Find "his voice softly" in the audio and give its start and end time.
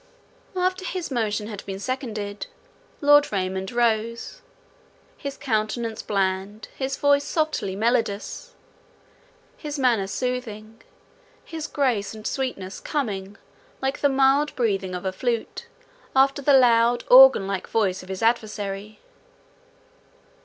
6.75-7.75